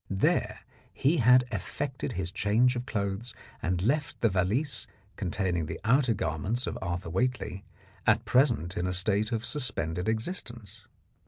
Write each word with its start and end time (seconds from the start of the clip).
There 0.09 0.61
he 0.91 1.17
had 1.17 1.43
effected 1.51 2.13
his 2.13 2.31
change 2.31 2.75
of 2.75 2.87
clothes 2.87 3.35
and 3.61 3.83
left 3.83 4.19
the 4.19 4.29
valise 4.29 4.87
containing 5.15 5.67
the 5.67 5.79
outer 5.83 6.15
garments 6.15 6.65
of 6.65 6.75
Arthur 6.81 7.11
Whately, 7.11 7.65
at 8.07 8.25
present 8.25 8.75
in 8.77 8.87
a 8.87 8.93
state 8.93 9.31
of 9.31 9.45
suspended 9.45 10.09
existence. 10.09 10.87